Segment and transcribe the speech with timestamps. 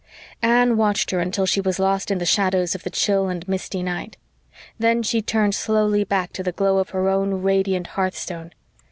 [0.41, 3.83] Anne watched her until she was lost in the shadows of the chill and misty
[3.83, 4.17] night.
[4.79, 8.51] Then she turned slowly back to the glow of her own radiant hearthstone.